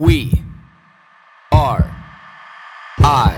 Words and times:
We 0.00 0.44
are 1.50 1.90
I. 3.00 3.34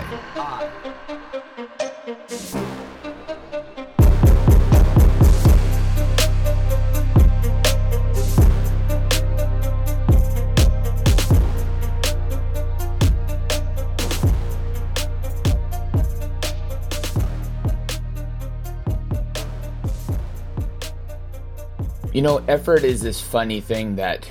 You 22.12 22.20
know, 22.20 22.44
effort 22.48 22.84
is 22.84 23.00
this 23.00 23.18
funny 23.18 23.62
thing 23.62 23.96
that 23.96 24.30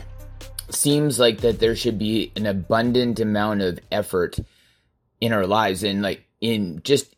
seems 0.79 1.19
like 1.19 1.41
that 1.41 1.59
there 1.59 1.75
should 1.75 1.99
be 1.99 2.31
an 2.35 2.45
abundant 2.45 3.19
amount 3.19 3.61
of 3.61 3.79
effort 3.91 4.39
in 5.21 5.33
our 5.33 5.45
lives 5.45 5.83
and 5.83 6.01
like 6.01 6.25
in 6.41 6.81
just 6.83 7.15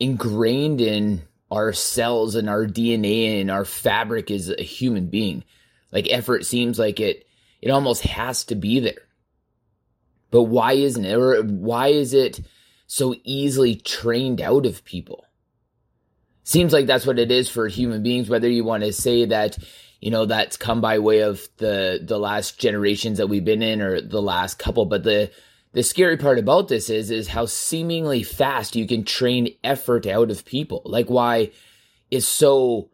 ingrained 0.00 0.80
in 0.80 1.22
our 1.50 1.72
cells 1.72 2.34
and 2.34 2.48
our 2.48 2.66
DNA 2.66 3.40
and 3.40 3.50
our 3.50 3.64
fabric 3.64 4.30
as 4.30 4.48
a 4.50 4.62
human 4.62 5.06
being. 5.06 5.44
Like 5.92 6.10
effort 6.10 6.44
seems 6.44 6.78
like 6.78 6.98
it 6.98 7.26
it 7.60 7.70
almost 7.70 8.02
has 8.02 8.44
to 8.44 8.54
be 8.54 8.80
there. 8.80 9.06
But 10.30 10.44
why 10.44 10.72
isn't 10.72 11.04
it? 11.04 11.14
Or 11.14 11.42
why 11.42 11.88
is 11.88 12.14
it 12.14 12.40
so 12.86 13.14
easily 13.22 13.76
trained 13.76 14.40
out 14.40 14.66
of 14.66 14.84
people? 14.84 15.26
Seems 16.42 16.72
like 16.72 16.86
that's 16.86 17.06
what 17.06 17.20
it 17.20 17.30
is 17.30 17.48
for 17.48 17.68
human 17.68 18.02
beings, 18.02 18.28
whether 18.28 18.48
you 18.48 18.64
want 18.64 18.82
to 18.82 18.92
say 18.92 19.26
that, 19.26 19.56
you 20.02 20.10
know, 20.10 20.26
that's 20.26 20.56
come 20.56 20.80
by 20.80 20.98
way 20.98 21.20
of 21.20 21.48
the 21.58 22.00
the 22.02 22.18
last 22.18 22.58
generations 22.58 23.18
that 23.18 23.28
we've 23.28 23.44
been 23.44 23.62
in 23.62 23.80
or 23.80 24.00
the 24.00 24.20
last 24.20 24.58
couple. 24.58 24.84
But 24.84 25.04
the 25.04 25.30
the 25.74 25.84
scary 25.84 26.16
part 26.16 26.40
about 26.40 26.66
this 26.66 26.90
is 26.90 27.12
is 27.12 27.28
how 27.28 27.46
seemingly 27.46 28.24
fast 28.24 28.74
you 28.74 28.88
can 28.88 29.04
train 29.04 29.54
effort 29.62 30.08
out 30.08 30.32
of 30.32 30.44
people. 30.44 30.82
Like 30.84 31.08
why 31.08 31.52
is 32.10 32.26
so 32.26 32.90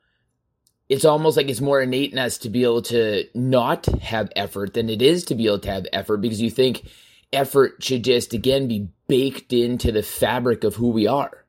it's 0.90 1.06
almost 1.06 1.38
like 1.38 1.48
it's 1.48 1.62
more 1.62 1.80
innate 1.80 2.12
in 2.12 2.18
us 2.18 2.36
to 2.38 2.50
be 2.50 2.62
able 2.62 2.82
to 2.82 3.24
not 3.34 3.86
have 3.86 4.30
effort 4.36 4.74
than 4.74 4.90
it 4.90 5.00
is 5.00 5.24
to 5.24 5.34
be 5.34 5.46
able 5.46 5.60
to 5.60 5.72
have 5.72 5.86
effort 5.94 6.18
because 6.18 6.42
you 6.42 6.50
think 6.50 6.86
effort 7.32 7.82
should 7.82 8.04
just 8.04 8.34
again 8.34 8.68
be 8.68 8.90
baked 9.06 9.54
into 9.54 9.92
the 9.92 10.02
fabric 10.02 10.62
of 10.62 10.74
who 10.74 10.90
we 10.90 11.06
are. 11.06 11.46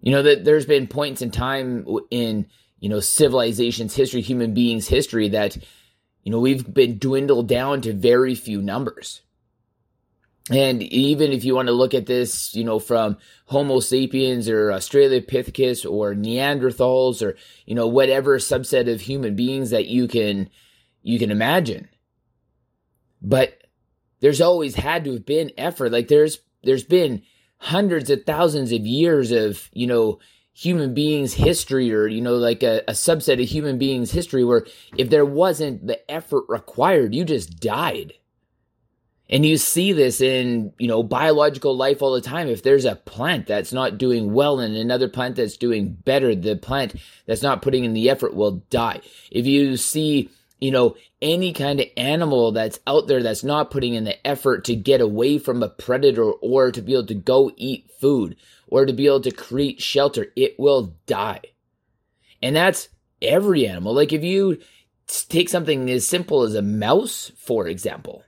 You 0.00 0.12
know 0.12 0.22
that 0.22 0.44
there's 0.44 0.66
been 0.66 0.86
points 0.86 1.20
in 1.20 1.32
time 1.32 1.84
in 2.12 2.46
you 2.84 2.90
know 2.90 3.00
civilization's 3.00 3.96
history, 3.96 4.20
human 4.20 4.52
beings' 4.52 4.88
history 4.88 5.30
that 5.30 5.56
you 6.22 6.30
know 6.30 6.38
we've 6.38 6.74
been 6.74 6.98
dwindled 6.98 7.48
down 7.48 7.80
to 7.80 7.94
very 7.94 8.34
few 8.34 8.60
numbers. 8.60 9.22
And 10.50 10.82
even 10.82 11.32
if 11.32 11.46
you 11.46 11.54
want 11.54 11.68
to 11.68 11.72
look 11.72 11.94
at 11.94 12.04
this, 12.04 12.54
you 12.54 12.62
know, 12.62 12.78
from 12.78 13.16
Homo 13.46 13.80
sapiens 13.80 14.50
or 14.50 14.68
Australopithecus 14.68 15.90
or 15.90 16.14
Neanderthals 16.14 17.22
or, 17.22 17.38
you 17.64 17.74
know, 17.74 17.86
whatever 17.86 18.38
subset 18.38 18.92
of 18.92 19.00
human 19.00 19.34
beings 19.34 19.70
that 19.70 19.86
you 19.86 20.06
can, 20.06 20.50
you 21.02 21.18
can 21.18 21.30
imagine. 21.30 21.88
But 23.22 23.56
there's 24.20 24.42
always 24.42 24.74
had 24.74 25.04
to 25.04 25.14
have 25.14 25.24
been 25.24 25.52
effort. 25.56 25.92
Like 25.92 26.08
there's, 26.08 26.40
there's 26.62 26.84
been 26.84 27.22
hundreds 27.56 28.10
of 28.10 28.26
thousands 28.26 28.70
of 28.70 28.86
years 28.86 29.32
of, 29.32 29.70
you 29.72 29.86
know, 29.86 30.18
human 30.54 30.94
beings 30.94 31.34
history 31.34 31.92
or, 31.92 32.06
you 32.06 32.20
know, 32.20 32.36
like 32.36 32.62
a, 32.62 32.82
a 32.88 32.92
subset 32.92 33.42
of 33.42 33.48
human 33.48 33.76
beings 33.76 34.12
history 34.12 34.44
where 34.44 34.64
if 34.96 35.10
there 35.10 35.24
wasn't 35.24 35.86
the 35.86 36.10
effort 36.10 36.44
required, 36.48 37.14
you 37.14 37.24
just 37.24 37.60
died. 37.60 38.14
And 39.28 39.44
you 39.44 39.56
see 39.56 39.92
this 39.92 40.20
in, 40.20 40.72
you 40.78 40.86
know, 40.86 41.02
biological 41.02 41.76
life 41.76 42.02
all 42.02 42.12
the 42.12 42.20
time. 42.20 42.46
If 42.46 42.62
there's 42.62 42.84
a 42.84 42.94
plant 42.94 43.46
that's 43.46 43.72
not 43.72 43.98
doing 43.98 44.32
well 44.32 44.60
and 44.60 44.76
another 44.76 45.08
plant 45.08 45.36
that's 45.36 45.56
doing 45.56 45.94
better, 45.94 46.36
the 46.36 46.56
plant 46.56 46.94
that's 47.26 47.42
not 47.42 47.62
putting 47.62 47.84
in 47.84 47.94
the 47.94 48.08
effort 48.08 48.34
will 48.34 48.62
die. 48.70 49.00
If 49.32 49.46
you 49.46 49.76
see, 49.76 50.30
you 50.60 50.70
know, 50.70 50.96
any 51.20 51.52
kind 51.52 51.80
of 51.80 51.86
animal 51.96 52.52
that's 52.52 52.78
out 52.86 53.06
there 53.06 53.22
that's 53.22 53.44
not 53.44 53.70
putting 53.70 53.94
in 53.94 54.04
the 54.04 54.26
effort 54.26 54.64
to 54.64 54.76
get 54.76 55.00
away 55.00 55.38
from 55.38 55.62
a 55.62 55.68
predator 55.68 56.30
or 56.30 56.72
to 56.72 56.80
be 56.80 56.92
able 56.92 57.06
to 57.06 57.14
go 57.14 57.50
eat 57.56 57.90
food 58.00 58.36
or 58.68 58.86
to 58.86 58.92
be 58.92 59.06
able 59.06 59.20
to 59.20 59.30
create 59.30 59.82
shelter, 59.82 60.26
it 60.36 60.58
will 60.58 60.96
die. 61.06 61.40
And 62.42 62.54
that's 62.54 62.88
every 63.20 63.66
animal. 63.66 63.94
Like 63.94 64.12
if 64.12 64.22
you 64.22 64.58
take 65.06 65.48
something 65.48 65.90
as 65.90 66.06
simple 66.06 66.42
as 66.42 66.54
a 66.54 66.62
mouse, 66.62 67.32
for 67.36 67.66
example, 67.66 68.24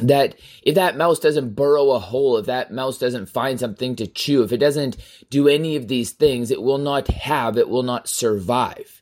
that 0.00 0.36
if 0.62 0.76
that 0.76 0.96
mouse 0.96 1.18
doesn't 1.18 1.56
burrow 1.56 1.90
a 1.90 1.98
hole, 1.98 2.36
if 2.36 2.46
that 2.46 2.72
mouse 2.72 2.98
doesn't 2.98 3.28
find 3.28 3.58
something 3.58 3.96
to 3.96 4.06
chew, 4.06 4.42
if 4.42 4.52
it 4.52 4.58
doesn't 4.58 4.96
do 5.30 5.48
any 5.48 5.76
of 5.76 5.88
these 5.88 6.12
things, 6.12 6.50
it 6.50 6.62
will 6.62 6.78
not 6.78 7.08
have, 7.08 7.56
it 7.56 7.68
will 7.68 7.82
not 7.82 8.08
survive. 8.08 8.97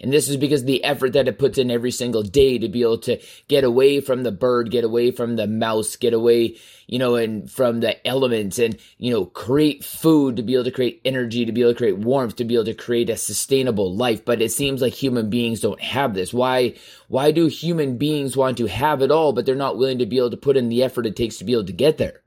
And 0.00 0.12
this 0.12 0.28
is 0.28 0.36
because 0.36 0.64
the 0.64 0.84
effort 0.84 1.14
that 1.14 1.26
it 1.26 1.38
puts 1.38 1.58
in 1.58 1.70
every 1.70 1.90
single 1.90 2.22
day 2.22 2.58
to 2.58 2.68
be 2.68 2.82
able 2.82 2.98
to 2.98 3.20
get 3.48 3.64
away 3.64 4.00
from 4.00 4.22
the 4.22 4.30
bird, 4.30 4.70
get 4.70 4.84
away 4.84 5.10
from 5.10 5.36
the 5.36 5.46
mouse, 5.46 5.96
get 5.96 6.12
away, 6.12 6.56
you 6.86 6.98
know, 6.98 7.16
and 7.16 7.50
from 7.50 7.80
the 7.80 8.06
elements 8.06 8.58
and, 8.58 8.78
you 8.98 9.12
know, 9.12 9.24
create 9.24 9.84
food 9.84 10.36
to 10.36 10.42
be 10.42 10.54
able 10.54 10.64
to 10.64 10.70
create 10.70 11.00
energy, 11.04 11.44
to 11.44 11.52
be 11.52 11.62
able 11.62 11.72
to 11.72 11.78
create 11.78 11.98
warmth, 11.98 12.36
to 12.36 12.44
be 12.44 12.54
able 12.54 12.64
to 12.66 12.74
create 12.74 13.10
a 13.10 13.16
sustainable 13.16 13.92
life. 13.94 14.24
But 14.24 14.40
it 14.40 14.52
seems 14.52 14.80
like 14.80 14.92
human 14.92 15.30
beings 15.30 15.60
don't 15.60 15.80
have 15.80 16.14
this. 16.14 16.32
Why, 16.32 16.76
why 17.08 17.32
do 17.32 17.46
human 17.46 17.98
beings 17.98 18.36
want 18.36 18.58
to 18.58 18.66
have 18.66 19.02
it 19.02 19.10
all, 19.10 19.32
but 19.32 19.46
they're 19.46 19.56
not 19.56 19.78
willing 19.78 19.98
to 19.98 20.06
be 20.06 20.18
able 20.18 20.30
to 20.30 20.36
put 20.36 20.56
in 20.56 20.68
the 20.68 20.84
effort 20.84 21.06
it 21.06 21.16
takes 21.16 21.38
to 21.38 21.44
be 21.44 21.52
able 21.52 21.66
to 21.66 21.72
get 21.72 21.98
there? 21.98 22.22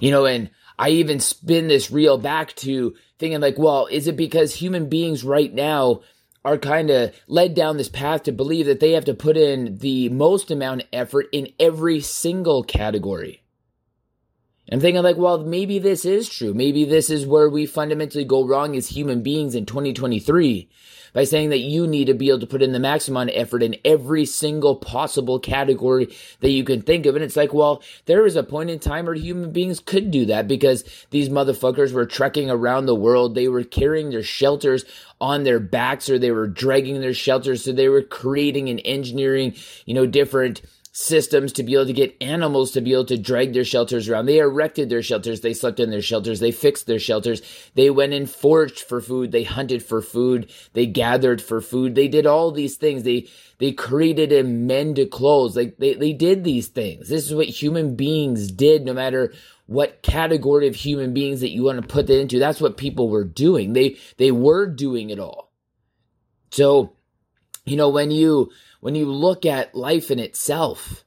You 0.00 0.10
know, 0.10 0.24
and 0.24 0.50
I 0.78 0.90
even 0.90 1.20
spin 1.20 1.68
this 1.68 1.90
reel 1.90 2.18
back 2.18 2.54
to 2.56 2.94
thinking 3.18 3.40
like, 3.40 3.58
well, 3.58 3.86
is 3.86 4.08
it 4.08 4.16
because 4.16 4.54
human 4.54 4.88
beings 4.88 5.22
right 5.22 5.52
now 5.52 6.00
are 6.44 6.58
kind 6.58 6.90
of 6.90 7.14
led 7.26 7.54
down 7.54 7.76
this 7.76 7.88
path 7.88 8.24
to 8.24 8.32
believe 8.32 8.66
that 8.66 8.80
they 8.80 8.92
have 8.92 9.04
to 9.04 9.14
put 9.14 9.36
in 9.36 9.78
the 9.78 10.08
most 10.08 10.50
amount 10.50 10.82
of 10.82 10.88
effort 10.92 11.26
in 11.32 11.48
every 11.60 12.00
single 12.00 12.62
category. 12.62 13.42
I'm 14.70 14.80
thinking 14.80 15.02
like, 15.02 15.16
well, 15.16 15.38
maybe 15.38 15.78
this 15.78 16.04
is 16.04 16.28
true. 16.28 16.54
Maybe 16.54 16.84
this 16.84 17.10
is 17.10 17.26
where 17.26 17.48
we 17.48 17.66
fundamentally 17.66 18.24
go 18.24 18.46
wrong 18.46 18.76
as 18.76 18.88
human 18.88 19.22
beings 19.22 19.54
in 19.54 19.66
2023 19.66 20.68
by 21.12 21.24
saying 21.24 21.50
that 21.50 21.58
you 21.58 21.86
need 21.86 22.06
to 22.06 22.14
be 22.14 22.28
able 22.28 22.40
to 22.40 22.46
put 22.46 22.62
in 22.62 22.72
the 22.72 22.78
maximum 22.78 23.28
effort 23.32 23.62
in 23.62 23.76
every 23.84 24.24
single 24.24 24.76
possible 24.76 25.38
category 25.38 26.14
that 26.40 26.50
you 26.50 26.64
can 26.64 26.82
think 26.82 27.06
of. 27.06 27.14
And 27.14 27.24
it's 27.24 27.36
like, 27.36 27.52
well, 27.52 27.82
there 28.06 28.22
was 28.22 28.36
a 28.36 28.42
point 28.42 28.70
in 28.70 28.78
time 28.78 29.06
where 29.06 29.14
human 29.14 29.52
beings 29.52 29.80
could 29.80 30.10
do 30.10 30.26
that 30.26 30.48
because 30.48 30.84
these 31.10 31.28
motherfuckers 31.28 31.92
were 31.92 32.06
trekking 32.06 32.50
around 32.50 32.86
the 32.86 32.94
world. 32.94 33.34
They 33.34 33.48
were 33.48 33.64
carrying 33.64 34.10
their 34.10 34.22
shelters 34.22 34.84
on 35.20 35.44
their 35.44 35.60
backs 35.60 36.10
or 36.10 36.18
they 36.18 36.32
were 36.32 36.48
dragging 36.48 37.00
their 37.00 37.14
shelters. 37.14 37.64
So 37.64 37.72
they 37.72 37.88
were 37.88 38.02
creating 38.02 38.68
and 38.68 38.80
engineering, 38.84 39.54
you 39.84 39.94
know, 39.94 40.06
different 40.06 40.62
systems 40.94 41.52
to 41.54 41.62
be 41.62 41.72
able 41.72 41.86
to 41.86 41.92
get 41.92 42.14
animals 42.20 42.70
to 42.72 42.80
be 42.82 42.92
able 42.92 43.06
to 43.06 43.16
drag 43.16 43.54
their 43.54 43.64
shelters 43.64 44.08
around. 44.08 44.26
They 44.26 44.38
erected 44.38 44.90
their 44.90 45.02
shelters. 45.02 45.40
They 45.40 45.54
slept 45.54 45.80
in 45.80 45.90
their 45.90 46.02
shelters. 46.02 46.38
They 46.38 46.52
fixed 46.52 46.86
their 46.86 46.98
shelters. 46.98 47.40
They 47.74 47.88
went 47.88 48.12
and 48.12 48.28
foraged 48.28 48.80
for 48.80 49.00
food. 49.00 49.32
They 49.32 49.42
hunted 49.42 49.82
for 49.82 50.02
food. 50.02 50.50
They 50.74 50.84
gathered 50.84 51.40
for 51.40 51.62
food. 51.62 51.94
They 51.94 52.08
did 52.08 52.26
all 52.26 52.52
these 52.52 52.76
things. 52.76 53.04
They, 53.04 53.28
they 53.58 53.72
created 53.72 54.32
and 54.32 54.66
mended 54.66 55.10
clothes. 55.10 55.56
Like 55.56 55.78
they, 55.78 55.94
they 55.94 56.12
did 56.12 56.44
these 56.44 56.68
things. 56.68 57.08
This 57.08 57.24
is 57.24 57.34
what 57.34 57.46
human 57.46 57.96
beings 57.96 58.52
did 58.52 58.84
no 58.84 58.92
matter 58.92 59.32
what 59.64 60.02
category 60.02 60.68
of 60.68 60.74
human 60.74 61.14
beings 61.14 61.40
that 61.40 61.52
you 61.52 61.62
want 61.62 61.80
to 61.80 61.88
put 61.88 62.06
that 62.08 62.20
into. 62.20 62.38
That's 62.38 62.60
what 62.60 62.76
people 62.76 63.08
were 63.08 63.24
doing. 63.24 63.72
They, 63.72 63.96
they 64.18 64.30
were 64.30 64.66
doing 64.66 65.08
it 65.08 65.18
all. 65.18 65.50
So, 66.50 66.92
you 67.64 67.76
know, 67.76 67.88
when 67.88 68.10
you, 68.10 68.50
when 68.82 68.96
you 68.96 69.06
look 69.06 69.46
at 69.46 69.76
life 69.76 70.10
in 70.10 70.18
itself. 70.18 71.04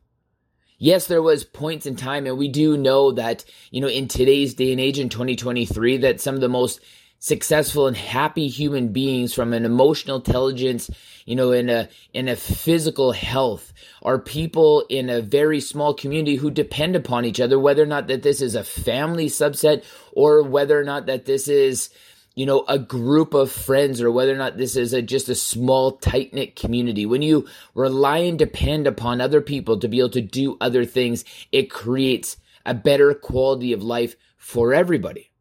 Yes, 0.78 1.08
there 1.08 1.22
was 1.22 1.44
points 1.44 1.86
in 1.86 1.98
time, 1.98 2.26
and 2.26 2.38
we 2.38 2.48
do 2.48 2.78
know 2.78 3.12
that, 3.12 3.44
you 3.70 3.82
know, 3.82 3.90
in 3.90 4.08
today's 4.08 4.54
day 4.54 4.72
and 4.72 4.80
age 4.80 4.98
in 4.98 5.10
2023, 5.10 5.98
that 5.98 6.22
some 6.22 6.36
of 6.36 6.42
the 6.42 6.48
most 6.48 6.80
successful 7.20 7.88
and 7.88 7.98
happy 7.98 8.48
human 8.48 8.94
beings 8.94 9.34
from 9.34 9.52
an 9.52 9.66
emotional 9.66 10.18
intelligence, 10.18 10.90
you 11.26 11.36
know, 11.36 11.52
in 11.52 11.70
a, 11.70 11.90
in 12.14 12.30
a 12.30 12.38
physical 12.38 13.12
health 13.12 13.74
are 14.02 14.20
people 14.20 14.86
in 14.88 15.10
a 15.10 15.22
very 15.22 15.60
small 15.60 15.94
community 15.94 16.38
who 16.38 16.50
depend 16.50 16.96
upon 16.96 17.26
each 17.26 17.42
other, 17.42 17.60
whether 17.60 17.84
or 17.84 17.88
not 17.88 18.08
that 18.08 18.24
this 18.24 18.40
is 18.42 18.56
a 18.56 18.64
family 18.64 19.28
subset 19.28 19.84
or 20.14 20.44
whether 20.44 20.80
or 20.80 20.86
not 20.86 21.08
that 21.08 21.26
this 21.26 21.50
is, 21.50 21.90
you 22.36 22.46
know, 22.46 22.66
a 22.68 22.78
group 22.78 23.34
of 23.34 23.52
friends 23.52 24.02
or 24.02 24.12
whether 24.12 24.34
or 24.34 24.38
not 24.38 24.58
this 24.58 24.76
is 24.76 24.94
a, 24.94 25.02
just 25.02 25.30
a 25.30 25.36
small, 25.36 25.94
tight 25.94 26.34
knit 26.34 26.56
community. 26.56 27.06
When 27.06 27.22
you 27.22 27.48
rely 27.74 28.20
and 28.20 28.38
depend 28.38 28.88
upon 28.88 29.22
other 29.22 29.42
people 29.42 29.80
to 29.80 29.88
be 29.88 30.00
able 30.00 30.10
to 30.12 30.22
do 30.22 30.58
other 30.60 30.84
things, 30.84 31.24
it 31.52 31.72
creates 31.72 32.38
a 32.66 32.74
better 32.74 33.14
quality 33.14 33.72
of 33.72 33.82
life 33.82 34.16
for 34.38 34.74
everybody. 34.74 35.32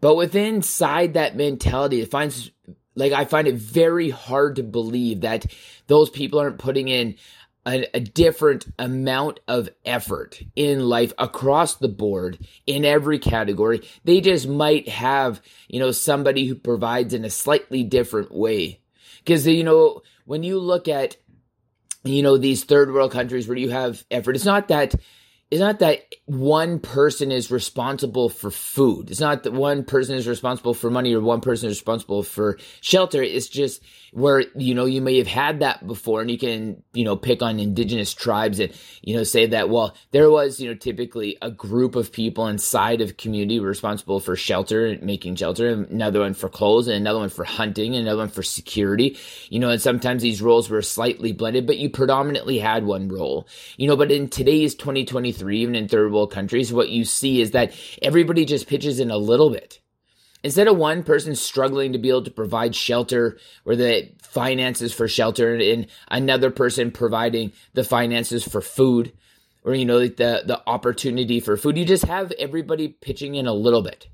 But 0.00 0.16
within 0.16 0.56
inside 0.56 1.14
that 1.14 1.36
mentality, 1.36 2.02
it 2.02 2.10
finds 2.10 2.50
like 2.94 3.12
I 3.12 3.24
find 3.24 3.48
it 3.48 3.56
very 3.56 4.10
hard 4.10 4.56
to 4.56 4.62
believe 4.62 5.22
that 5.22 5.46
those 5.86 6.10
people 6.10 6.38
aren't 6.38 6.58
putting 6.58 6.88
in 6.88 7.16
a, 7.66 7.86
a, 7.94 8.00
different 8.00 8.66
amount 8.78 9.40
of 9.48 9.68
effort 9.84 10.40
in 10.54 10.88
life 10.88 11.12
across 11.18 11.74
the 11.74 11.88
board 11.88 12.38
in 12.66 12.84
every 12.84 13.18
category. 13.18 13.86
They 14.04 14.20
just 14.20 14.46
might 14.46 14.88
have, 14.88 15.42
you 15.68 15.80
know, 15.80 15.90
somebody 15.90 16.46
who 16.46 16.54
provides 16.54 17.12
in 17.12 17.24
a 17.24 17.30
slightly 17.30 17.82
different 17.82 18.32
way. 18.32 18.80
Because, 19.18 19.46
you 19.46 19.64
know, 19.64 20.02
when 20.24 20.44
you 20.44 20.60
look 20.60 20.86
at, 20.86 21.16
you 22.04 22.22
know, 22.22 22.36
these 22.36 22.64
third 22.64 22.92
world 22.92 23.10
countries 23.10 23.48
where 23.48 23.58
you 23.58 23.70
have 23.70 24.04
effort, 24.10 24.36
it's 24.36 24.44
not 24.44 24.68
that 24.68 24.94
it's 25.50 25.60
not 25.60 25.78
that 25.78 26.02
one 26.24 26.80
person 26.80 27.30
is 27.30 27.52
responsible 27.52 28.28
for 28.28 28.50
food. 28.50 29.10
It's 29.10 29.20
not 29.20 29.44
that 29.44 29.52
one 29.52 29.84
person 29.84 30.16
is 30.16 30.26
responsible 30.26 30.74
for 30.74 30.90
money 30.90 31.14
or 31.14 31.20
one 31.20 31.40
person 31.40 31.68
is 31.68 31.76
responsible 31.76 32.24
for 32.24 32.58
shelter. 32.80 33.22
It's 33.22 33.48
just 33.48 33.80
where, 34.12 34.44
you 34.56 34.74
know, 34.74 34.86
you 34.86 35.00
may 35.00 35.18
have 35.18 35.26
had 35.28 35.60
that 35.60 35.86
before 35.86 36.20
and 36.20 36.30
you 36.30 36.38
can, 36.38 36.82
you 36.94 37.04
know, 37.04 37.14
pick 37.14 37.42
on 37.42 37.60
indigenous 37.60 38.12
tribes 38.12 38.58
and, 38.58 38.72
you 39.02 39.14
know, 39.14 39.22
say 39.22 39.46
that, 39.46 39.68
well, 39.68 39.94
there 40.10 40.30
was, 40.30 40.58
you 40.58 40.68
know, 40.68 40.74
typically 40.74 41.36
a 41.42 41.50
group 41.50 41.94
of 41.94 42.10
people 42.10 42.48
inside 42.48 43.00
of 43.00 43.16
community 43.16 43.60
responsible 43.60 44.18
for 44.18 44.34
shelter 44.34 44.86
and 44.86 45.02
making 45.02 45.36
shelter, 45.36 45.68
another 45.68 46.20
one 46.20 46.34
for 46.34 46.48
clothes 46.48 46.88
and 46.88 46.96
another 46.96 47.20
one 47.20 47.28
for 47.28 47.44
hunting 47.44 47.94
and 47.94 48.06
another 48.06 48.22
one 48.22 48.28
for 48.28 48.42
security, 48.42 49.16
you 49.48 49.60
know, 49.60 49.70
and 49.70 49.82
sometimes 49.82 50.22
these 50.22 50.42
roles 50.42 50.68
were 50.70 50.82
slightly 50.82 51.30
blended, 51.30 51.66
but 51.66 51.78
you 51.78 51.88
predominantly 51.88 52.58
had 52.58 52.84
one 52.84 53.08
role, 53.08 53.46
you 53.76 53.86
know, 53.86 53.96
but 53.96 54.10
in 54.10 54.28
today's 54.28 54.74
2023, 55.38 55.58
even 55.60 55.74
in 55.74 55.88
third 55.88 56.12
world 56.12 56.32
countries, 56.32 56.72
what 56.72 56.88
you 56.88 57.04
see 57.04 57.40
is 57.40 57.52
that 57.52 57.72
everybody 58.02 58.44
just 58.44 58.66
pitches 58.66 59.00
in 59.00 59.10
a 59.10 59.16
little 59.16 59.50
bit. 59.50 59.80
Instead 60.42 60.68
of 60.68 60.76
one 60.76 61.02
person 61.02 61.34
struggling 61.34 61.92
to 61.92 61.98
be 61.98 62.08
able 62.08 62.22
to 62.22 62.30
provide 62.30 62.74
shelter 62.74 63.38
or 63.64 63.74
the 63.74 64.10
finances 64.20 64.92
for 64.92 65.08
shelter 65.08 65.54
and 65.54 65.86
another 66.08 66.50
person 66.50 66.90
providing 66.90 67.52
the 67.72 67.82
finances 67.82 68.44
for 68.46 68.60
food 68.60 69.12
or, 69.64 69.74
you 69.74 69.84
know, 69.84 70.00
the, 70.00 70.42
the 70.46 70.62
opportunity 70.66 71.40
for 71.40 71.56
food, 71.56 71.76
you 71.76 71.84
just 71.84 72.04
have 72.04 72.32
everybody 72.38 72.88
pitching 72.88 73.34
in 73.34 73.46
a 73.46 73.52
little 73.52 73.82
bit. 73.82 74.06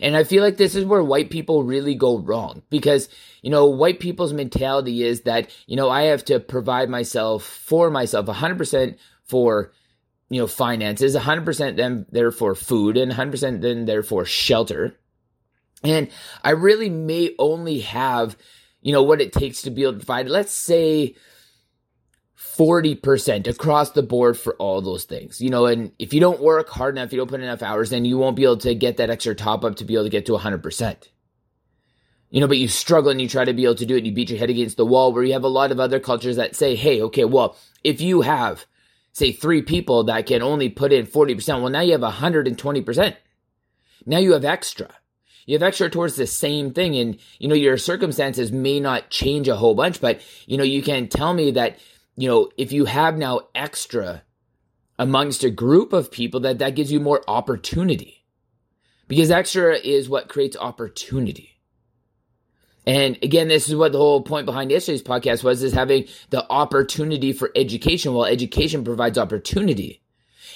And 0.00 0.16
I 0.16 0.24
feel 0.24 0.42
like 0.42 0.56
this 0.56 0.74
is 0.74 0.84
where 0.84 1.04
white 1.04 1.28
people 1.28 1.62
really 1.62 1.94
go 1.94 2.18
wrong 2.18 2.62
because, 2.70 3.10
you 3.42 3.50
know, 3.50 3.66
white 3.66 4.00
people's 4.00 4.32
mentality 4.32 5.02
is 5.02 5.22
that, 5.22 5.50
you 5.66 5.76
know, 5.76 5.90
I 5.90 6.04
have 6.04 6.24
to 6.26 6.40
provide 6.40 6.88
myself 6.88 7.44
for 7.44 7.90
myself 7.90 8.26
100% 8.26 8.96
for 9.24 9.72
you 10.30 10.40
know, 10.40 10.46
finances, 10.46 11.16
100% 11.16 11.76
then 11.76 12.06
therefore 12.10 12.54
food, 12.54 12.96
and 12.96 13.12
100% 13.12 13.60
then 13.60 13.84
therefore 13.84 14.24
shelter. 14.24 14.96
And 15.82 16.08
I 16.44 16.50
really 16.50 16.88
may 16.88 17.34
only 17.38 17.80
have, 17.80 18.36
you 18.80 18.92
know, 18.92 19.02
what 19.02 19.20
it 19.20 19.32
takes 19.32 19.62
to 19.62 19.70
be 19.70 19.82
able 19.82 19.94
to 19.94 19.98
provide, 19.98 20.28
let's 20.28 20.52
say 20.52 21.16
40% 22.38 23.48
across 23.48 23.90
the 23.90 24.02
board 24.02 24.38
for 24.38 24.54
all 24.56 24.80
those 24.80 25.04
things. 25.04 25.40
You 25.40 25.50
know, 25.50 25.66
and 25.66 25.92
if 25.98 26.14
you 26.14 26.20
don't 26.20 26.40
work 26.40 26.68
hard 26.68 26.96
enough, 26.96 27.12
you 27.12 27.18
don't 27.18 27.30
put 27.30 27.40
enough 27.40 27.62
hours, 27.62 27.90
then 27.90 28.04
you 28.04 28.16
won't 28.16 28.36
be 28.36 28.44
able 28.44 28.58
to 28.58 28.74
get 28.74 28.98
that 28.98 29.10
extra 29.10 29.34
top 29.34 29.64
up 29.64 29.76
to 29.76 29.84
be 29.84 29.94
able 29.94 30.04
to 30.04 30.10
get 30.10 30.26
to 30.26 30.32
100%. 30.32 31.08
You 32.30 32.40
know, 32.40 32.46
but 32.46 32.58
you 32.58 32.68
struggle 32.68 33.10
and 33.10 33.20
you 33.20 33.28
try 33.28 33.44
to 33.44 33.52
be 33.52 33.64
able 33.64 33.74
to 33.74 33.86
do 33.86 33.96
it. 33.96 33.98
and 33.98 34.06
You 34.06 34.12
beat 34.12 34.30
your 34.30 34.38
head 34.38 34.50
against 34.50 34.76
the 34.76 34.86
wall 34.86 35.12
where 35.12 35.24
you 35.24 35.32
have 35.32 35.42
a 35.42 35.48
lot 35.48 35.72
of 35.72 35.80
other 35.80 35.98
cultures 35.98 36.36
that 36.36 36.54
say, 36.54 36.76
hey, 36.76 37.02
okay, 37.02 37.24
well, 37.24 37.56
if 37.82 38.00
you 38.00 38.20
have 38.20 38.66
say 39.12 39.32
three 39.32 39.62
people 39.62 40.04
that 40.04 40.26
can 40.26 40.42
only 40.42 40.68
put 40.68 40.92
in 40.92 41.06
40%, 41.06 41.60
well, 41.60 41.70
now 41.70 41.80
you 41.80 41.92
have 41.92 42.00
120%. 42.00 43.16
Now 44.06 44.18
you 44.18 44.32
have 44.32 44.44
extra. 44.44 44.94
You 45.46 45.54
have 45.54 45.62
extra 45.62 45.90
towards 45.90 46.16
the 46.16 46.26
same 46.26 46.72
thing. 46.72 46.96
And, 46.96 47.18
you 47.38 47.48
know, 47.48 47.54
your 47.54 47.76
circumstances 47.76 48.52
may 48.52 48.80
not 48.80 49.10
change 49.10 49.48
a 49.48 49.56
whole 49.56 49.74
bunch, 49.74 50.00
but, 50.00 50.20
you 50.46 50.56
know, 50.56 50.64
you 50.64 50.82
can 50.82 51.08
tell 51.08 51.34
me 51.34 51.50
that, 51.52 51.78
you 52.16 52.28
know, 52.28 52.50
if 52.56 52.72
you 52.72 52.84
have 52.84 53.16
now 53.16 53.48
extra 53.54 54.22
amongst 54.98 55.42
a 55.44 55.50
group 55.50 55.92
of 55.92 56.10
people, 56.10 56.40
that 56.40 56.58
that 56.58 56.74
gives 56.76 56.92
you 56.92 57.00
more 57.00 57.22
opportunity. 57.26 58.24
Because 59.08 59.30
extra 59.30 59.76
is 59.76 60.08
what 60.08 60.28
creates 60.28 60.56
opportunity. 60.56 61.49
And 62.90 63.16
again, 63.22 63.46
this 63.46 63.68
is 63.68 63.76
what 63.76 63.92
the 63.92 63.98
whole 63.98 64.20
point 64.20 64.46
behind 64.46 64.72
yesterday's 64.72 65.00
podcast 65.00 65.44
was 65.44 65.62
is 65.62 65.72
having 65.72 66.08
the 66.30 66.44
opportunity 66.50 67.32
for 67.32 67.52
education. 67.54 68.14
Well, 68.14 68.24
education 68.24 68.82
provides 68.82 69.16
opportunity. 69.16 70.02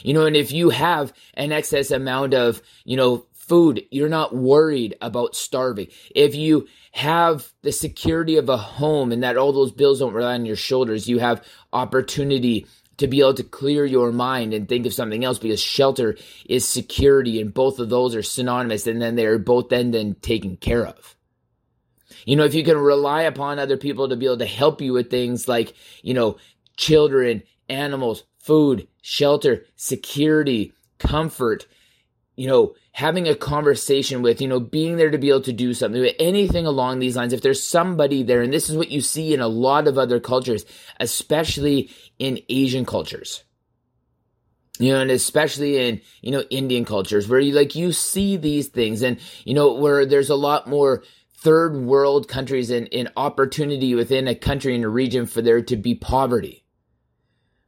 You 0.03 0.15
know, 0.15 0.27
and 0.27 0.35
if 0.35 0.51
you 0.51 0.71
have 0.71 1.13
an 1.35 1.53
excess 1.53 1.93
amount 1.93 2.35
of, 2.35 2.61
you 2.85 2.97
know, 2.97 3.25
food, 3.35 3.85
you're 3.93 4.09
not 4.09 4.35
worried 4.35 4.97
about 5.01 5.37
starving. 5.37 5.87
If 6.13 6.35
you 6.35 6.67
have 6.91 7.53
the 7.63 7.71
security 7.71 8.37
of 8.37 8.49
a 8.49 8.57
home 8.57 9.13
and 9.13 9.23
that 9.23 9.37
all 9.37 9.53
those 9.53 9.71
bills 9.71 10.01
don't 10.01 10.13
rely 10.13 10.35
on 10.35 10.45
your 10.45 10.57
shoulders, 10.57 11.09
you 11.09 11.21
have 11.21 11.47
opportunity 11.73 12.67
to 12.97 13.07
be 13.07 13.21
able 13.21 13.35
to 13.35 13.45
clear 13.45 13.85
your 13.85 14.11
mind 14.11 14.53
and 14.55 14.69
think 14.69 14.87
of 14.87 14.93
something 14.93 15.25
else 15.25 15.39
because 15.39 15.63
shelter 15.63 16.17
is 16.47 16.67
security 16.67 17.41
and 17.41 17.55
both 17.55 17.79
of 17.79 17.91
those 17.91 18.17
are 18.17 18.25
synonymous 18.25 18.89
and 18.89 19.01
then 19.01 19.15
they're 19.15 19.39
both 19.39 19.69
then 19.69 19.93
then 19.93 20.17
taken 20.17 20.57
care 20.57 20.85
of. 20.85 21.14
You 22.25 22.37
know, 22.37 22.45
if 22.45 22.55
you 22.55 22.65
can 22.65 22.79
rely 22.79 23.23
upon 23.23 23.59
other 23.59 23.77
people 23.77 24.09
to 24.09 24.17
be 24.17 24.27
able 24.27 24.39
to 24.39 24.47
help 24.47 24.81
you 24.81 24.93
with 24.93 25.11
things 25.11 25.49
like, 25.49 25.75
you 26.03 26.15
know, 26.15 26.37
children, 26.77 27.43
animals, 27.69 28.25
food, 28.39 28.89
shelter, 29.03 29.67
security, 29.77 30.73
comfort, 30.99 31.67
you 32.37 32.49
know, 32.49 32.75
having 32.93 33.29
a 33.29 33.35
conversation 33.35 34.23
with, 34.23 34.41
you 34.41 34.49
know, 34.49 34.61
being 34.61 34.97
there 34.97 35.11
to 35.11 35.19
be 35.19 35.29
able 35.29 35.41
to 35.43 35.53
do 35.53 35.75
something, 35.75 36.05
anything 36.19 36.67
along 36.67 36.99
these 36.99 37.17
lines. 37.17 37.33
If 37.33 37.43
there's 37.43 37.63
somebody 37.63 38.23
there, 38.23 38.43
and 38.43 38.53
this 38.53 38.69
is 38.69 38.77
what 38.77 38.91
you 38.91 39.01
see 39.01 39.35
in 39.35 39.41
a 39.41 39.49
lot 39.49 39.87
of 39.87 39.99
other 39.99 40.21
cultures, 40.21 40.65
especially 41.01 41.91
in 42.19 42.41
Asian 42.49 42.85
cultures. 42.85 43.45
You 44.81 44.93
know, 44.93 45.01
and 45.01 45.11
especially 45.13 45.89
in, 45.89 46.01
you 46.21 46.33
know, 46.33 46.43
Indian 46.51 46.85
cultures 46.85 47.29
where 47.29 47.39
you 47.39 47.53
like, 47.53 47.77
you 47.77 47.93
see 47.93 48.37
these 48.37 48.67
things 48.67 49.03
and, 49.03 49.21
you 49.45 49.55
know, 49.55 49.75
where 49.75 50.05
there's 50.05 50.31
a 50.31 50.35
lot 50.35 50.69
more 50.69 51.05
third 51.45 51.77
world 51.77 52.27
countries 52.27 52.71
and, 52.71 52.89
and 52.91 53.13
opportunity 53.19 53.95
within 53.95 54.27
a 54.27 54.35
country 54.35 54.75
and 54.75 54.83
a 54.83 54.89
region 54.89 55.27
for 55.27 55.43
there 55.43 55.61
to 55.61 55.77
be 55.77 55.95
poverty. 55.95 56.65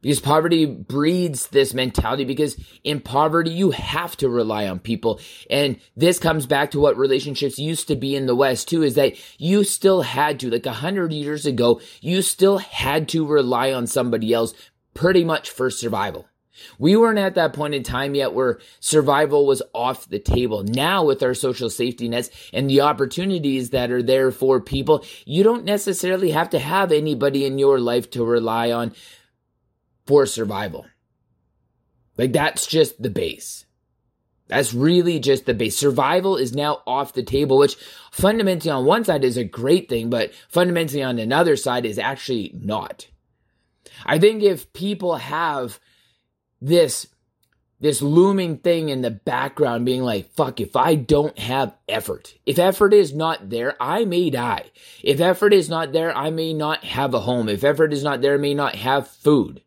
Because 0.01 0.19
poverty 0.19 0.65
breeds 0.65 1.47
this 1.47 1.75
mentality 1.75 2.23
because 2.23 2.55
in 2.83 3.01
poverty 3.01 3.51
you 3.51 3.71
have 3.71 4.17
to 4.17 4.29
rely 4.29 4.67
on 4.67 4.79
people. 4.79 5.19
And 5.49 5.79
this 5.95 6.17
comes 6.17 6.47
back 6.47 6.71
to 6.71 6.79
what 6.79 6.97
relationships 6.97 7.59
used 7.59 7.87
to 7.87 7.95
be 7.95 8.15
in 8.15 8.25
the 8.25 8.35
West 8.35 8.67
too, 8.67 8.81
is 8.81 8.95
that 8.95 9.13
you 9.37 9.63
still 9.63 10.01
had 10.01 10.39
to, 10.39 10.49
like 10.49 10.65
a 10.65 10.73
hundred 10.73 11.13
years 11.13 11.45
ago, 11.45 11.79
you 12.01 12.23
still 12.23 12.57
had 12.57 13.07
to 13.09 13.27
rely 13.27 13.71
on 13.71 13.85
somebody 13.85 14.33
else 14.33 14.53
pretty 14.93 15.23
much 15.23 15.51
for 15.51 15.69
survival. 15.69 16.27
We 16.79 16.95
weren't 16.95 17.19
at 17.19 17.35
that 17.35 17.53
point 17.53 17.73
in 17.73 17.83
time 17.83 18.15
yet 18.15 18.33
where 18.33 18.59
survival 18.79 19.45
was 19.45 19.61
off 19.73 20.09
the 20.09 20.19
table. 20.19 20.63
Now, 20.63 21.03
with 21.03 21.23
our 21.23 21.33
social 21.33 21.69
safety 21.69 22.07
nets 22.07 22.29
and 22.53 22.69
the 22.69 22.81
opportunities 22.81 23.71
that 23.71 23.91
are 23.91 24.03
there 24.03 24.31
for 24.31 24.59
people, 24.61 25.05
you 25.25 25.43
don't 25.43 25.65
necessarily 25.65 26.31
have 26.31 26.49
to 26.51 26.59
have 26.59 26.91
anybody 26.91 27.45
in 27.45 27.59
your 27.59 27.79
life 27.79 28.09
to 28.11 28.23
rely 28.23 28.71
on 28.71 28.93
for 30.05 30.25
survival. 30.25 30.85
Like, 32.17 32.33
that's 32.33 32.65
just 32.65 33.01
the 33.01 33.09
base. 33.09 33.65
That's 34.47 34.73
really 34.73 35.19
just 35.19 35.45
the 35.45 35.53
base. 35.53 35.77
Survival 35.77 36.37
is 36.37 36.55
now 36.55 36.81
off 36.87 37.13
the 37.13 37.23
table, 37.23 37.57
which 37.57 37.75
fundamentally 38.11 38.71
on 38.71 38.85
one 38.85 39.03
side 39.03 39.23
is 39.23 39.37
a 39.37 39.43
great 39.43 39.89
thing, 39.89 40.09
but 40.09 40.33
fundamentally 40.47 41.03
on 41.03 41.19
another 41.19 41.55
side 41.57 41.85
is 41.85 41.99
actually 41.99 42.53
not. 42.55 43.07
I 44.05 44.19
think 44.19 44.43
if 44.43 44.71
people 44.73 45.15
have 45.15 45.79
this 46.61 47.07
this 47.79 48.01
looming 48.01 48.57
thing 48.57 48.89
in 48.89 49.01
the 49.01 49.11
background 49.11 49.85
being 49.85 50.01
like, 50.01 50.31
fuck, 50.31 50.59
if 50.59 50.75
I 50.75 50.95
don't 50.95 51.37
have 51.37 51.75
effort, 51.87 52.33
if 52.45 52.57
effort 52.57 52.93
is 52.93 53.13
not 53.13 53.49
there, 53.49 53.75
I 53.79 54.03
may 54.05 54.31
die. 54.31 54.71
If 55.03 55.19
effort 55.19 55.53
is 55.53 55.69
not 55.69 55.93
there, 55.93 56.15
I 56.15 56.31
may 56.31 56.53
not 56.53 56.83
have 56.83 57.13
a 57.13 57.19
home. 57.19 57.49
If 57.49 57.63
effort 57.63 57.93
is 57.93 58.03
not 58.03 58.21
there, 58.21 58.33
I 58.33 58.37
may 58.37 58.55
not 58.55 58.75
have 58.75 59.07
food. 59.07 59.61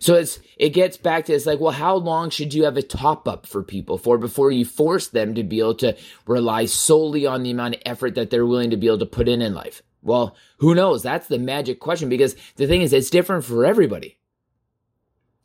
So 0.00 0.14
it's, 0.14 0.38
it 0.56 0.70
gets 0.70 0.96
back 0.96 1.26
to 1.26 1.32
it's 1.32 1.46
like, 1.46 1.60
well, 1.60 1.72
how 1.72 1.96
long 1.96 2.30
should 2.30 2.54
you 2.54 2.64
have 2.64 2.76
a 2.76 2.82
top 2.82 3.26
up 3.26 3.46
for 3.46 3.62
people 3.62 3.98
for 3.98 4.16
before 4.16 4.50
you 4.50 4.64
force 4.64 5.08
them 5.08 5.34
to 5.34 5.42
be 5.42 5.58
able 5.58 5.74
to 5.76 5.96
rely 6.26 6.66
solely 6.66 7.26
on 7.26 7.42
the 7.42 7.50
amount 7.50 7.76
of 7.76 7.82
effort 7.84 8.14
that 8.14 8.30
they're 8.30 8.46
willing 8.46 8.70
to 8.70 8.76
be 8.76 8.86
able 8.86 8.98
to 8.98 9.06
put 9.06 9.28
in 9.28 9.42
in 9.42 9.54
life? 9.54 9.82
Well, 10.02 10.36
who 10.58 10.74
knows? 10.74 11.02
That's 11.02 11.26
the 11.26 11.38
magic 11.38 11.80
question 11.80 12.08
because 12.08 12.36
the 12.56 12.66
thing 12.66 12.82
is, 12.82 12.92
it's 12.92 13.10
different 13.10 13.44
for 13.44 13.64
everybody. 13.64 14.17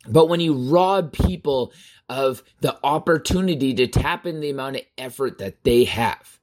But 0.06 0.28
when 0.28 0.40
you 0.40 0.54
rob 0.54 1.12
people 1.12 1.72
of 2.08 2.42
the 2.60 2.78
opportunity 2.84 3.74
to 3.74 3.86
tap 3.86 4.26
in 4.26 4.40
the 4.40 4.50
amount 4.50 4.76
of 4.76 4.82
effort 4.98 5.38
that 5.38 5.64
they 5.64 5.84
have, 5.84 6.38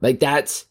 like 0.00 0.20
that's 0.20 0.66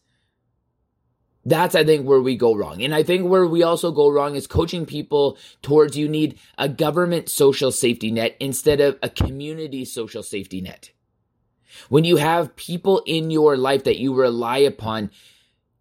that's 1.46 1.74
I 1.74 1.84
think 1.84 2.06
where 2.06 2.20
we 2.20 2.36
go 2.36 2.54
wrong. 2.54 2.82
And 2.82 2.94
I 2.94 3.02
think 3.02 3.28
where 3.28 3.46
we 3.46 3.62
also 3.62 3.90
go 3.92 4.08
wrong 4.10 4.34
is 4.34 4.46
coaching 4.46 4.86
people 4.86 5.38
towards 5.62 5.96
you 5.96 6.08
need 6.08 6.38
a 6.56 6.68
government 6.68 7.28
social 7.28 7.70
safety 7.70 8.10
net 8.10 8.36
instead 8.40 8.80
of 8.80 8.98
a 9.02 9.08
community 9.08 9.84
social 9.84 10.22
safety 10.22 10.60
net. 10.60 10.90
When 11.88 12.04
you 12.04 12.16
have 12.16 12.56
people 12.56 13.02
in 13.06 13.30
your 13.30 13.56
life 13.56 13.84
that 13.84 13.98
you 13.98 14.14
rely 14.14 14.58
upon, 14.58 15.10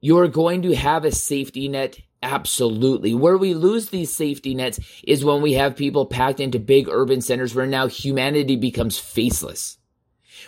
you're 0.01 0.27
going 0.27 0.63
to 0.63 0.75
have 0.75 1.05
a 1.05 1.11
safety 1.11 1.67
net 1.67 1.99
Absolutely. 2.23 3.13
Where 3.13 3.37
we 3.37 3.53
lose 3.53 3.89
these 3.89 4.15
safety 4.15 4.55
nets 4.55 4.79
is 5.03 5.25
when 5.25 5.41
we 5.41 5.53
have 5.53 5.75
people 5.75 6.05
packed 6.05 6.39
into 6.39 6.57
big 6.57 6.87
urban 6.87 7.19
centers 7.19 7.53
where 7.53 7.65
now 7.65 7.87
humanity 7.87 8.55
becomes 8.55 8.97
faceless. 8.97 9.77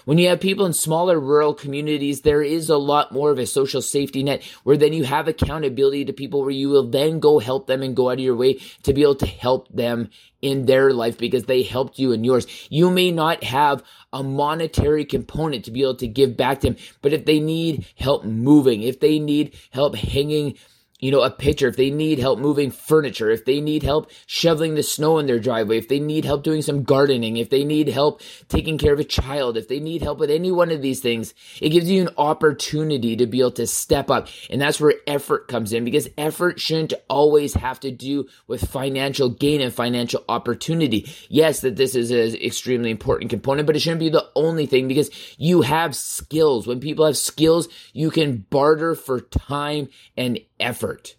When 0.05 0.17
you 0.17 0.29
have 0.29 0.39
people 0.39 0.65
in 0.65 0.71
smaller 0.71 1.19
rural 1.19 1.53
communities, 1.53 2.21
there 2.21 2.41
is 2.41 2.69
a 2.69 2.77
lot 2.77 3.11
more 3.11 3.29
of 3.29 3.39
a 3.39 3.45
social 3.45 3.81
safety 3.81 4.23
net 4.23 4.41
where 4.63 4.77
then 4.77 4.93
you 4.93 5.03
have 5.03 5.27
accountability 5.27 6.05
to 6.05 6.13
people 6.13 6.41
where 6.41 6.51
you 6.51 6.69
will 6.69 6.87
then 6.87 7.19
go 7.19 7.39
help 7.39 7.67
them 7.67 7.81
and 7.81 7.95
go 7.95 8.09
out 8.09 8.13
of 8.13 8.19
your 8.19 8.35
way 8.35 8.61
to 8.83 8.93
be 8.93 9.01
able 9.01 9.15
to 9.15 9.25
help 9.25 9.67
them 9.67 10.09
in 10.41 10.65
their 10.65 10.93
life 10.93 11.17
because 11.17 11.43
they 11.43 11.61
helped 11.61 11.99
you 11.99 12.13
in 12.13 12.23
yours. 12.23 12.47
You 12.69 12.89
may 12.89 13.11
not 13.11 13.43
have 13.43 13.83
a 14.13 14.23
monetary 14.23 15.03
component 15.03 15.65
to 15.65 15.71
be 15.71 15.81
able 15.81 15.95
to 15.95 16.07
give 16.07 16.37
back 16.37 16.61
to 16.61 16.67
them, 16.67 16.77
but 17.01 17.11
if 17.11 17.25
they 17.25 17.41
need 17.41 17.85
help 17.97 18.23
moving, 18.23 18.83
if 18.83 19.01
they 19.01 19.19
need 19.19 19.55
help 19.71 19.95
hanging 19.95 20.55
you 20.99 21.11
know, 21.11 21.21
a 21.21 21.29
pitcher, 21.29 21.67
if 21.67 21.75
they 21.75 21.89
need 21.89 22.19
help 22.19 22.39
moving 22.39 22.71
furniture, 22.71 23.29
if 23.29 23.43
they 23.43 23.59
need 23.59 23.83
help 23.83 24.09
shoveling 24.27 24.75
the 24.75 24.83
snow 24.83 25.19
in 25.19 25.25
their 25.25 25.39
driveway, 25.39 25.77
if 25.77 25.89
they 25.89 25.99
need 25.99 26.23
help 26.23 26.43
doing 26.43 26.61
some 26.61 26.83
gardening, 26.83 27.35
if 27.35 27.49
they 27.49 27.65
need 27.65 27.89
help 27.89 28.21
taking 28.47 28.77
care 28.77 28.93
of 28.93 28.99
a 28.99 29.03
child, 29.03 29.57
if 29.57 29.67
they 29.67 29.79
need 29.79 30.01
help 30.01 30.19
with 30.19 30.31
any 30.31 30.51
one 30.51 30.71
of 30.71 30.81
these 30.81 31.01
things, 31.01 31.33
it 31.61 31.69
gives 31.69 31.89
you 31.89 32.01
an 32.01 32.13
opportunity 32.17 33.17
to 33.17 33.27
be 33.27 33.41
able 33.41 33.51
to 33.51 33.67
step 33.67 34.09
up. 34.09 34.29
And 34.49 34.61
that's 34.61 34.79
where 34.79 34.93
effort 35.05 35.49
comes 35.49 35.73
in 35.73 35.83
because 35.83 36.07
effort 36.17 36.61
shouldn't 36.61 36.93
always 37.09 37.53
have 37.55 37.79
to 37.81 37.91
do 37.91 38.27
with 38.47 38.69
financial 38.69 39.29
gain 39.29 39.59
and 39.59 39.73
financial 39.73 40.23
opportunity. 40.29 41.11
Yes, 41.27 41.59
that 41.59 41.75
this 41.75 41.95
is 41.95 42.09
an 42.09 42.41
extremely 42.41 42.89
important 42.89 43.29
component, 43.29 43.67
but 43.67 43.75
it 43.75 43.79
shouldn't 43.79 43.99
be 43.99 44.09
the 44.09 44.29
only 44.35 44.65
thing 44.65 44.87
because 44.87 45.09
you 45.37 45.61
have 45.61 45.93
skills. 45.93 46.65
When 46.65 46.79
people 46.79 47.05
have 47.05 47.17
skills, 47.17 47.67
you 47.91 48.11
can 48.11 48.45
barter 48.49 48.95
for 48.95 49.19
time 49.19 49.89
and 50.15 50.39
effort. 50.59 51.15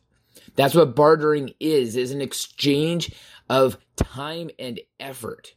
That's 0.55 0.75
what 0.75 0.97
bartering 0.97 1.53
is, 1.61 1.97
is 1.97 2.13
an 2.13 2.21
exchange 2.21 3.15
of 3.49 3.79
time 3.97 4.51
and 4.59 4.81
effort 4.99 5.55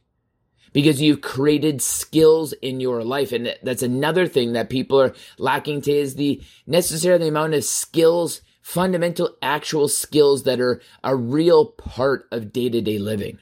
because 0.72 1.00
you've 1.00 1.20
created 1.20 1.82
skills 1.82 2.52
in 2.54 2.80
your 2.80 3.02
life. 3.02 3.32
And 3.32 3.56
that's 3.62 3.82
another 3.82 4.26
thing 4.26 4.52
that 4.52 4.70
people 4.70 5.00
are 5.00 5.14
lacking 5.38 5.82
to 5.82 5.92
is 5.92 6.14
the 6.14 6.42
necessary 6.66 7.26
amount 7.26 7.54
of 7.54 7.64
skills, 7.64 8.42
fundamental 8.62 9.36
actual 9.42 9.88
skills 9.88 10.44
that 10.44 10.60
are 10.60 10.80
a 11.02 11.16
real 11.16 11.66
part 11.66 12.26
of 12.30 12.52
day 12.52 12.68
to 12.68 12.80
day 12.80 12.98
living. 12.98 13.38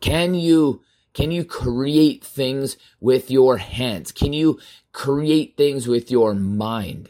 Can 0.00 0.34
you, 0.34 0.82
can 1.14 1.30
you 1.30 1.44
create 1.44 2.22
things 2.22 2.76
with 3.00 3.30
your 3.30 3.56
hands? 3.56 4.12
Can 4.12 4.32
you 4.32 4.60
create 4.92 5.56
things 5.56 5.88
with 5.88 6.10
your 6.10 6.34
mind? 6.34 7.08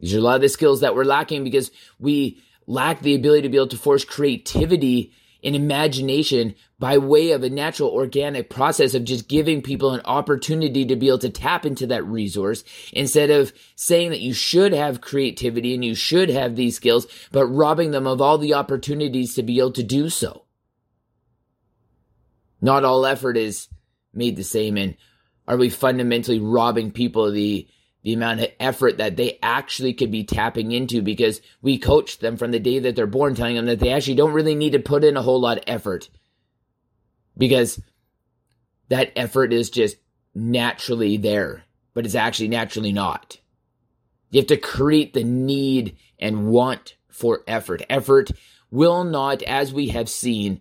These 0.00 0.14
are 0.14 0.18
a 0.18 0.22
lot 0.22 0.36
of 0.36 0.42
the 0.42 0.48
skills 0.48 0.80
that 0.80 0.94
we're 0.94 1.04
lacking 1.04 1.44
because 1.44 1.70
we 1.98 2.42
lack 2.66 3.00
the 3.00 3.14
ability 3.14 3.42
to 3.42 3.48
be 3.48 3.56
able 3.56 3.68
to 3.68 3.78
force 3.78 4.04
creativity 4.04 5.12
and 5.42 5.54
imagination 5.54 6.54
by 6.78 6.98
way 6.98 7.30
of 7.30 7.42
a 7.42 7.50
natural 7.50 7.90
organic 7.90 8.50
process 8.50 8.94
of 8.94 9.04
just 9.04 9.28
giving 9.28 9.62
people 9.62 9.92
an 9.92 10.00
opportunity 10.04 10.84
to 10.84 10.96
be 10.96 11.06
able 11.06 11.18
to 11.18 11.30
tap 11.30 11.64
into 11.64 11.86
that 11.86 12.04
resource 12.04 12.64
instead 12.92 13.30
of 13.30 13.52
saying 13.76 14.10
that 14.10 14.20
you 14.20 14.34
should 14.34 14.72
have 14.72 15.00
creativity 15.00 15.72
and 15.74 15.84
you 15.84 15.94
should 15.94 16.28
have 16.28 16.56
these 16.56 16.76
skills, 16.76 17.06
but 17.30 17.46
robbing 17.46 17.92
them 17.92 18.06
of 18.06 18.20
all 18.20 18.38
the 18.38 18.54
opportunities 18.54 19.34
to 19.34 19.42
be 19.42 19.58
able 19.58 19.72
to 19.72 19.82
do 19.82 20.10
so. 20.10 20.44
Not 22.60 22.84
all 22.84 23.06
effort 23.06 23.36
is 23.36 23.68
made 24.12 24.36
the 24.36 24.44
same. 24.44 24.76
And 24.76 24.96
are 25.46 25.56
we 25.56 25.70
fundamentally 25.70 26.40
robbing 26.40 26.90
people 26.90 27.26
of 27.26 27.34
the 27.34 27.68
the 28.06 28.12
amount 28.12 28.38
of 28.38 28.46
effort 28.60 28.98
that 28.98 29.16
they 29.16 29.36
actually 29.42 29.92
could 29.92 30.12
be 30.12 30.22
tapping 30.22 30.70
into 30.70 31.02
because 31.02 31.40
we 31.60 31.76
coach 31.76 32.20
them 32.20 32.36
from 32.36 32.52
the 32.52 32.60
day 32.60 32.78
that 32.78 32.94
they're 32.94 33.04
born, 33.04 33.34
telling 33.34 33.56
them 33.56 33.66
that 33.66 33.80
they 33.80 33.90
actually 33.90 34.14
don't 34.14 34.32
really 34.32 34.54
need 34.54 34.70
to 34.70 34.78
put 34.78 35.02
in 35.02 35.16
a 35.16 35.22
whole 35.22 35.40
lot 35.40 35.58
of 35.58 35.64
effort 35.66 36.08
because 37.36 37.82
that 38.90 39.10
effort 39.16 39.52
is 39.52 39.70
just 39.70 39.96
naturally 40.36 41.16
there, 41.16 41.64
but 41.94 42.06
it's 42.06 42.14
actually 42.14 42.46
naturally 42.46 42.92
not. 42.92 43.40
You 44.30 44.38
have 44.38 44.46
to 44.46 44.56
create 44.56 45.12
the 45.12 45.24
need 45.24 45.96
and 46.16 46.46
want 46.46 46.94
for 47.08 47.42
effort. 47.48 47.82
Effort 47.90 48.30
will 48.70 49.02
not, 49.02 49.42
as 49.42 49.72
we 49.72 49.88
have 49.88 50.08
seen, 50.08 50.60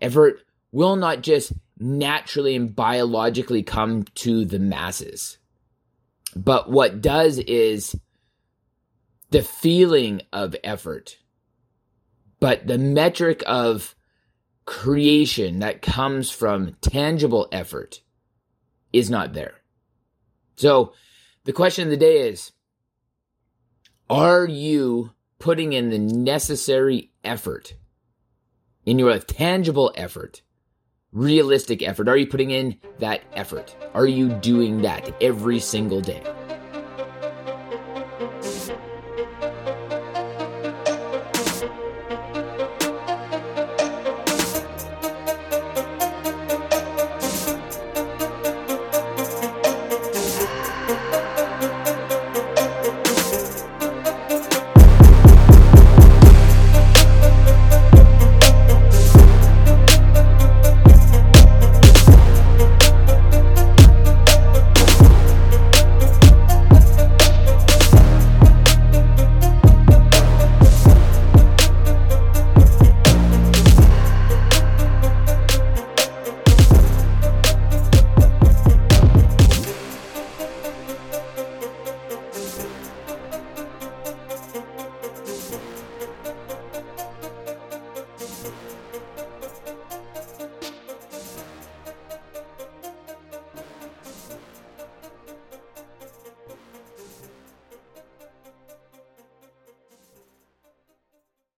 effort 0.00 0.40
will 0.72 0.96
not 0.96 1.20
just 1.20 1.52
naturally 1.78 2.56
and 2.56 2.74
biologically 2.74 3.62
come 3.62 4.04
to 4.14 4.46
the 4.46 4.58
masses. 4.58 5.36
But 6.36 6.70
what 6.70 7.00
does 7.00 7.38
is 7.38 7.96
the 9.30 9.42
feeling 9.42 10.20
of 10.34 10.54
effort, 10.62 11.16
but 12.40 12.66
the 12.66 12.76
metric 12.76 13.42
of 13.46 13.94
creation 14.66 15.60
that 15.60 15.80
comes 15.80 16.30
from 16.30 16.76
tangible 16.82 17.48
effort 17.50 18.02
is 18.92 19.08
not 19.08 19.32
there. 19.32 19.54
So 20.56 20.92
the 21.44 21.54
question 21.54 21.84
of 21.84 21.90
the 21.90 21.96
day 21.96 22.28
is 22.28 22.52
Are 24.10 24.46
you 24.46 25.12
putting 25.38 25.72
in 25.72 25.88
the 25.88 25.98
necessary 25.98 27.12
effort 27.24 27.76
in 28.84 28.98
your 28.98 29.18
tangible 29.20 29.90
effort 29.94 30.42
realistic 31.16 31.82
effort? 31.82 32.08
Are 32.08 32.16
you 32.16 32.26
putting 32.26 32.50
in 32.50 32.76
that 32.98 33.22
effort? 33.32 33.74
Are 33.94 34.06
you 34.06 34.28
doing 34.28 34.82
that 34.82 35.10
every 35.22 35.58
single 35.58 36.02
day? 36.02 36.22